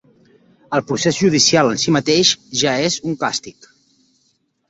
El 0.77 0.81
procés 0.91 1.19
judicial 1.25 1.69
en 1.73 1.81
si 1.83 1.93
mateix 1.97 2.31
ja 2.61 2.73
és 2.87 2.97
un 3.11 3.19
càstig. 3.25 3.69